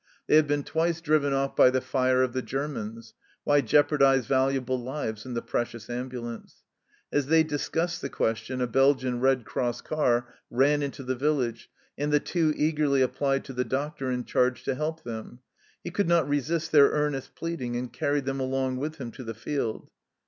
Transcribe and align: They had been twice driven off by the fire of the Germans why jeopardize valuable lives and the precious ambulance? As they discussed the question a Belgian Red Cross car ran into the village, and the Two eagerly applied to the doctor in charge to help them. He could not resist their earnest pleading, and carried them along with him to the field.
They 0.25 0.35
had 0.35 0.47
been 0.47 0.63
twice 0.63 0.99
driven 0.99 1.31
off 1.31 1.55
by 1.55 1.69
the 1.69 1.79
fire 1.79 2.23
of 2.23 2.33
the 2.33 2.41
Germans 2.41 3.13
why 3.43 3.61
jeopardize 3.61 4.25
valuable 4.25 4.79
lives 4.81 5.27
and 5.27 5.37
the 5.37 5.43
precious 5.43 5.91
ambulance? 5.91 6.63
As 7.13 7.27
they 7.27 7.43
discussed 7.43 8.01
the 8.01 8.09
question 8.09 8.61
a 8.61 8.65
Belgian 8.65 9.19
Red 9.19 9.45
Cross 9.45 9.81
car 9.81 10.33
ran 10.49 10.81
into 10.81 11.03
the 11.03 11.13
village, 11.13 11.69
and 11.99 12.11
the 12.11 12.19
Two 12.19 12.51
eagerly 12.57 13.03
applied 13.03 13.45
to 13.45 13.53
the 13.53 13.63
doctor 13.63 14.09
in 14.09 14.25
charge 14.25 14.63
to 14.63 14.73
help 14.73 15.03
them. 15.03 15.41
He 15.83 15.91
could 15.91 16.07
not 16.07 16.27
resist 16.27 16.71
their 16.71 16.89
earnest 16.89 17.35
pleading, 17.35 17.75
and 17.75 17.93
carried 17.93 18.25
them 18.25 18.39
along 18.39 18.77
with 18.77 18.95
him 18.95 19.11
to 19.11 19.23
the 19.23 19.35
field. 19.35 19.91